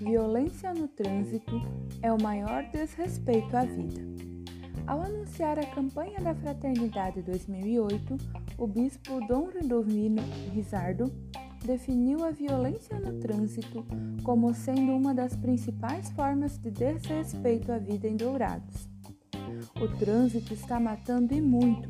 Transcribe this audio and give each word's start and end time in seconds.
violência 0.00 0.72
no 0.72 0.88
trânsito 0.88 1.60
é 2.02 2.12
o 2.12 2.22
maior 2.22 2.64
desrespeito 2.72 3.56
à 3.56 3.64
vida. 3.64 4.00
Ao 4.86 5.02
anunciar 5.02 5.58
a 5.58 5.66
campanha 5.66 6.18
da 6.20 6.34
Fraternidade 6.34 7.20
2008, 7.22 8.16
o 8.56 8.66
bispo 8.66 9.20
Dom 9.26 9.48
Redomino 9.48 10.22
Rizardo 10.54 11.12
definiu 11.64 12.24
a 12.24 12.30
violência 12.30 12.98
no 12.98 13.18
trânsito 13.20 13.84
como 14.22 14.54
sendo 14.54 14.92
uma 14.92 15.12
das 15.12 15.36
principais 15.36 16.10
formas 16.10 16.56
de 16.58 16.70
desrespeito 16.70 17.72
à 17.72 17.78
vida 17.78 18.08
em 18.08 18.16
Dourados. 18.16 18.88
O 19.80 19.88
trânsito 19.98 20.54
está 20.54 20.78
matando 20.78 21.34
e 21.34 21.40
muito. 21.40 21.88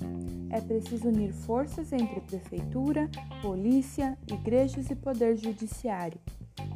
É 0.50 0.60
preciso 0.60 1.08
unir 1.08 1.32
forças 1.32 1.92
entre 1.92 2.20
prefeitura, 2.22 3.08
polícia, 3.42 4.16
igrejas 4.30 4.90
e 4.90 4.96
poder 4.96 5.36
judiciário, 5.36 6.18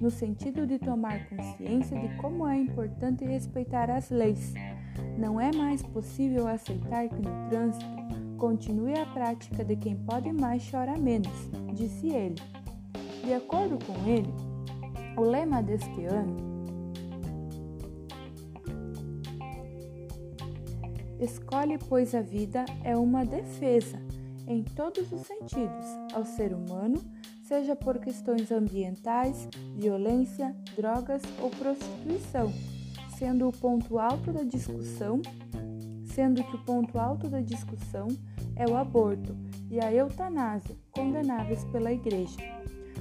no 0.01 0.11
sentido 0.11 0.67
de 0.67 0.79
tomar 0.79 1.29
consciência 1.29 1.99
de 1.99 2.15
como 2.17 2.47
é 2.47 2.57
importante 2.57 3.25
respeitar 3.25 3.91
as 3.91 4.11
leis. 4.11 4.55
Não 5.19 5.41
é 5.41 5.51
mais 5.55 5.83
possível 5.83 6.47
aceitar 6.47 7.09
que 7.09 7.23
no 7.23 7.49
trânsito 7.49 7.87
continue 8.39 8.99
a 8.99 9.07
prática 9.07 9.65
de 9.65 9.77
quem 9.77 9.97
pode 9.97 10.33
mais 10.33 10.69
chora 10.71 10.97
menos, 10.97 11.51
disse 11.75 12.09
ele. 12.09 12.37
De 13.25 13.35
acordo 13.35 13.79
com 13.85 14.09
ele, 14.09 14.33
o 15.17 15.23
lema 15.23 15.63
deste 15.63 16.05
ano 16.05 16.53
Escolhe, 21.23 21.79
pois 21.89 22.17
a 22.17 22.21
vida 22.21 22.65
é 22.83 22.97
uma 22.97 23.25
defesa, 23.25 23.97
em 24.47 24.63
todos 24.63 25.11
os 25.13 25.23
sentidos, 25.23 25.87
ao 26.13 26.25
ser 26.25 26.55
humano, 26.55 27.01
seja 27.43 27.77
por 27.77 27.99
questões 27.99 28.51
ambientais, 28.51 29.49
violência, 29.77 30.55
drogas 30.77 31.23
ou 31.41 31.51
prostituição, 31.51 32.53
sendo 33.19 33.49
o 33.49 33.53
ponto 33.53 33.99
alto 33.99 34.33
da 34.33 34.43
discussão, 34.43 35.21
sendo 36.05 36.43
que 36.45 36.57
o 36.57 36.65
ponto 36.65 36.99
alto 36.99 37.29
da 37.29 37.41
discussão 37.41 38.09
é 38.57 38.67
o 38.69 38.77
aborto 38.77 39.37
e 39.71 39.81
a 39.81 39.93
eutanásia, 39.93 40.77
condenáveis 40.91 41.65
pela 41.67 41.93
Igreja. 41.93 42.39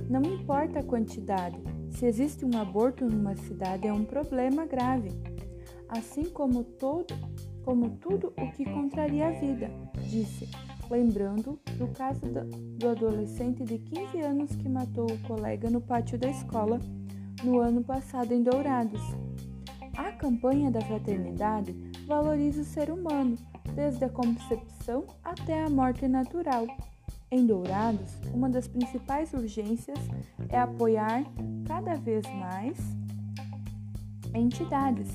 Não 0.10 0.22
importa 0.22 0.80
a 0.80 0.84
quantidade, 0.84 1.58
se 1.92 2.06
existe 2.06 2.46
um 2.46 2.58
aborto 2.58 3.06
numa 3.06 3.36
cidade 3.36 3.88
é 3.88 3.94
um 3.94 4.06
problema 4.06 4.66
grave, 4.66 5.10
assim 5.90 6.26
como 6.26 6.64
todo, 6.64 7.14
como 7.64 7.90
tudo 7.98 8.34
o 8.38 8.52
que 8.52 8.66
contraria 8.66 9.28
a 9.28 9.32
vida, 9.32 9.70
disse, 10.10 10.50
lembrando 10.92 11.58
do 11.78 11.88
caso 11.88 12.20
do 12.78 12.90
adolescente 12.90 13.64
de 13.64 13.78
15 13.78 14.20
anos 14.20 14.56
que 14.56 14.68
matou 14.68 15.10
o 15.10 15.20
colega 15.20 15.70
no 15.70 15.80
pátio 15.80 16.20
da 16.20 16.30
escola 16.30 16.80
no 17.44 17.60
ano 17.60 17.82
passado 17.82 18.34
em 18.34 18.44
Dourados. 18.44 19.02
A 19.98 20.12
campanha 20.12 20.70
da 20.70 20.82
fraternidade 20.82 21.74
valoriza 22.06 22.62
o 22.62 22.66
ser 22.66 22.92
humano, 22.92 23.38
desde 23.74 24.04
a 24.04 24.10
concepção 24.10 25.06
até 25.24 25.64
a 25.64 25.70
morte 25.70 26.08
natural. 26.10 26.68
Em 27.32 27.46
Dourados, 27.46 28.12
uma 28.34 28.50
das 28.50 28.68
principais 28.68 29.32
urgências 29.34 30.00
é 30.50 30.60
apoiar 30.60 31.24
cada 31.66 31.96
vez 31.96 32.26
mais 32.36 32.78
entidades 34.36 35.08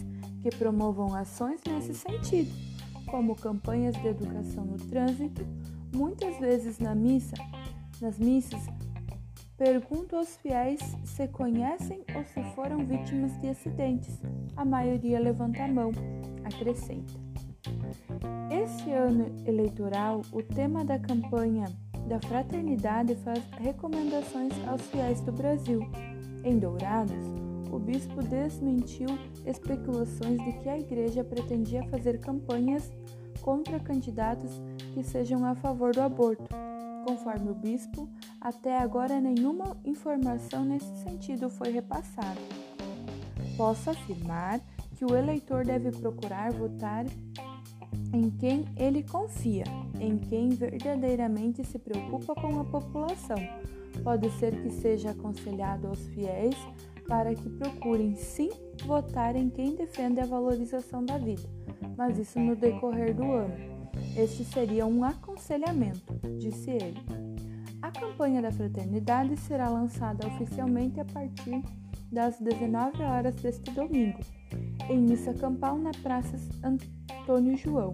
que 0.43 0.51
promovam 0.57 1.15
ações 1.15 1.61
nesse 1.67 1.93
sentido, 1.95 2.51
como 3.07 3.35
campanhas 3.37 3.95
de 3.97 4.09
educação 4.09 4.65
no 4.65 4.77
trânsito. 4.77 5.47
Muitas 5.95 6.39
vezes 6.39 6.79
na 6.79 6.95
missa, 6.95 7.37
nas 8.01 8.19
missas, 8.19 8.61
pergunto 9.57 10.17
aos 10.17 10.37
fiéis 10.37 10.81
se 11.05 11.27
conhecem 11.29 12.05
ou 12.15 12.25
se 12.25 12.43
foram 12.55 12.85
vítimas 12.85 13.39
de 13.41 13.49
acidentes. 13.49 14.21
A 14.57 14.65
maioria 14.65 15.19
levanta 15.19 15.65
a 15.65 15.69
mão, 15.69 15.93
acrescenta. 16.45 17.15
Esse 18.51 18.91
ano 18.91 19.27
eleitoral, 19.47 20.23
o 20.33 20.43
tema 20.43 20.85
da 20.85 20.99
campanha 20.99 21.67
da 22.07 22.21
Fraternidade 22.21 23.15
faz 23.17 23.43
recomendações 23.59 24.53
aos 24.69 24.83
fiéis 24.83 25.21
do 25.21 25.33
Brasil. 25.33 25.81
Em 26.45 26.59
Dourados, 26.59 27.46
o 27.77 27.79
bispo 27.79 28.23
desmentiu 28.23 29.07
especulações 29.45 30.43
de 30.43 30.53
que 30.61 30.69
a 30.69 30.79
igreja 30.79 31.23
pretendia 31.23 31.83
fazer 31.91 32.19
campanhas 32.19 32.91
contra 33.43 33.79
candidatos 33.79 34.63
que 34.95 35.05
sejam 35.05 35.45
a 35.45 35.55
favor 35.55 35.93
do 35.93 36.01
aborto. 36.01 36.49
Conforme 37.05 37.51
o 37.51 37.55
bispo, 37.55 38.09
até 38.41 38.79
agora 38.79 39.21
nenhuma 39.21 39.77
informação 39.85 40.65
nesse 40.65 40.97
sentido 41.05 41.51
foi 41.51 41.71
repassada. 41.71 42.41
Posso 43.59 43.91
afirmar 43.91 44.59
que 44.97 45.05
o 45.05 45.15
eleitor 45.15 45.65
deve 45.65 45.93
procurar 45.93 46.53
votar 46.53 47.05
em 48.13 48.31
quem 48.31 48.65
ele 48.75 49.03
confia, 49.03 49.65
em 50.01 50.17
quem 50.17 50.49
verdadeiramente 50.49 51.63
se 51.63 51.79
preocupa 51.79 52.35
com 52.35 52.59
a 52.59 52.65
população. 52.65 53.39
Pode 54.03 54.31
ser 54.39 54.63
que 54.63 54.71
seja 54.71 55.11
aconselhado 55.11 55.89
aos 55.89 56.07
fiéis 56.09 56.57
para 57.07 57.35
que 57.35 57.49
procurem 57.51 58.15
sim 58.15 58.51
votar 58.85 59.37
em 59.37 59.49
quem 59.49 59.75
defende 59.75 60.21
a 60.21 60.27
valorização 60.27 61.05
da 61.05 61.19
vida, 61.19 61.49
mas 61.97 62.19
isso 62.19 62.39
no 62.39 62.57
decorrer 62.57 63.15
do 63.15 63.33
ano. 63.33 63.55
Este 64.17 64.45
seria 64.45 64.87
um 64.87 65.05
aconselhamento, 65.05 66.15
disse 66.39 66.71
ele. 66.71 67.01
A 67.83 67.91
campanha 67.91 68.43
da 68.43 68.51
fraternidade 68.51 69.37
será 69.37 69.69
lançada 69.69 70.27
oficialmente 70.27 71.01
a 71.01 71.05
partir 71.05 71.63
das 72.11 72.39
19 72.39 73.03
horas 73.03 73.35
deste 73.37 73.71
domingo, 73.71 74.19
em 74.89 74.99
missa 74.99 75.35
campal 75.35 75.79
na 75.79 75.91
Praça 76.03 76.37
Antônio 76.63 77.57
João. 77.57 77.93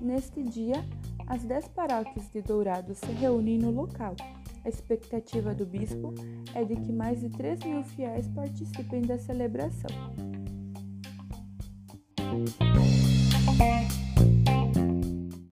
Neste 0.00 0.42
dia, 0.42 0.84
as 1.26 1.42
dez 1.44 1.66
paróquias 1.68 2.28
de 2.30 2.42
Dourados 2.42 2.98
se 2.98 3.12
reúnem 3.12 3.58
no 3.58 3.70
local. 3.70 4.14
A 4.64 4.68
expectativa 4.68 5.54
do 5.54 5.66
bispo 5.66 6.14
é 6.54 6.64
de 6.64 6.74
que 6.76 6.90
mais 6.90 7.20
de 7.20 7.28
3 7.28 7.60
mil 7.64 7.82
fiéis 7.82 8.26
participem 8.28 9.02
da 9.02 9.18
celebração. 9.18 9.90